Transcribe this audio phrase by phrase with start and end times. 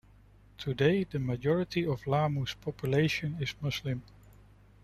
[0.57, 4.01] Today, the majority of Lamu's population is Muslim.